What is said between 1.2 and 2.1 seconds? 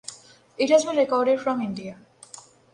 from India.